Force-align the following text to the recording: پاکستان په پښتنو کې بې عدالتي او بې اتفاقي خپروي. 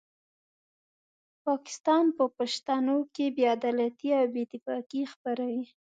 پاکستان 1.45 2.05
په 2.17 2.23
پښتنو 2.37 2.97
کې 3.13 3.25
بې 3.35 3.45
عدالتي 3.55 4.09
او 4.19 4.25
بې 4.33 4.41
اتفاقي 4.45 5.01
خپروي. 5.13 5.63